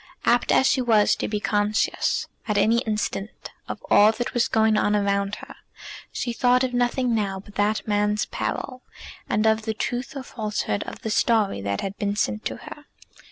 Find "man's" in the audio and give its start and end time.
7.87-8.25